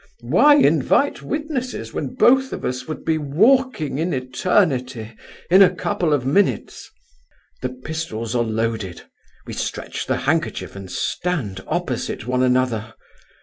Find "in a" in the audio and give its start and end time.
5.47-5.69